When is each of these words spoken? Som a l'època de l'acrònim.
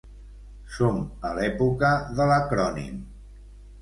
Som 0.77 0.97
a 1.29 1.33
l'època 1.39 1.91
de 2.21 2.29
l'acrònim. 2.33 3.01